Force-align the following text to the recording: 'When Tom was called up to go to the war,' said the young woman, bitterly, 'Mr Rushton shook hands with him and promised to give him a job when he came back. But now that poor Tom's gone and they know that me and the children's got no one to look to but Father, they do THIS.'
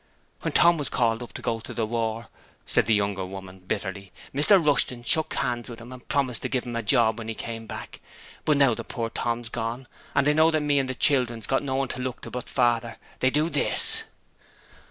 'When 0.39 0.51
Tom 0.51 0.79
was 0.79 0.89
called 0.89 1.21
up 1.21 1.31
to 1.33 1.43
go 1.43 1.59
to 1.59 1.75
the 1.75 1.85
war,' 1.85 2.27
said 2.65 2.87
the 2.87 2.95
young 2.95 3.13
woman, 3.13 3.59
bitterly, 3.59 4.11
'Mr 4.33 4.57
Rushton 4.65 5.03
shook 5.03 5.35
hands 5.35 5.69
with 5.69 5.77
him 5.79 5.91
and 5.91 6.07
promised 6.07 6.41
to 6.41 6.49
give 6.49 6.63
him 6.65 6.75
a 6.75 6.81
job 6.81 7.19
when 7.19 7.27
he 7.27 7.35
came 7.35 7.67
back. 7.67 7.99
But 8.43 8.57
now 8.57 8.73
that 8.73 8.83
poor 8.87 9.11
Tom's 9.11 9.49
gone 9.49 9.85
and 10.15 10.25
they 10.25 10.33
know 10.33 10.49
that 10.49 10.61
me 10.61 10.79
and 10.79 10.89
the 10.89 10.95
children's 10.95 11.45
got 11.45 11.61
no 11.61 11.75
one 11.75 11.87
to 11.89 11.99
look 12.01 12.21
to 12.21 12.31
but 12.31 12.49
Father, 12.49 12.97
they 13.19 13.29
do 13.29 13.47
THIS.' 13.47 14.01